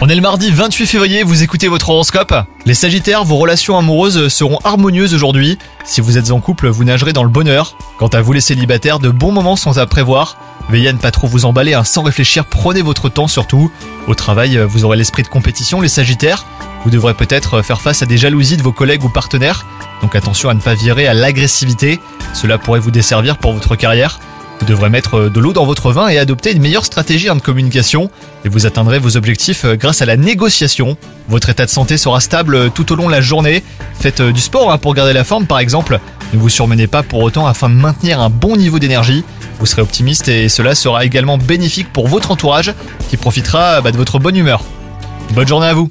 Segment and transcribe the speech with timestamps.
[0.00, 4.28] On est le mardi 28 février, vous écoutez votre horoscope Les Sagittaires, vos relations amoureuses
[4.28, 5.58] seront harmonieuses aujourd'hui.
[5.84, 7.76] Si vous êtes en couple, vous nagerez dans le bonheur.
[7.98, 10.38] Quant à vous les célibataires, de bons moments sont à prévoir.
[10.70, 13.70] Veillez à ne pas trop vous emballer, hein, sans réfléchir, prenez votre temps surtout.
[14.06, 16.46] Au travail, vous aurez l'esprit de compétition, les Sagittaires.
[16.84, 19.66] Vous devrez peut-être faire face à des jalousies de vos collègues ou partenaires.
[20.00, 22.00] Donc attention à ne pas virer à l'agressivité,
[22.32, 24.20] cela pourrait vous desservir pour votre carrière.
[24.60, 28.10] Vous devrez mettre de l'eau dans votre vin et adopter une meilleure stratégie de communication
[28.44, 30.96] et vous atteindrez vos objectifs grâce à la négociation.
[31.28, 33.62] Votre état de santé sera stable tout au long de la journée.
[34.00, 36.00] Faites du sport hein, pour garder la forme par exemple.
[36.32, 39.24] Ne vous surmenez pas pour autant afin de maintenir un bon niveau d'énergie.
[39.60, 42.72] Vous serez optimiste et cela sera également bénéfique pour votre entourage
[43.08, 44.62] qui profitera bah, de votre bonne humeur.
[45.34, 45.90] Bonne journée à vous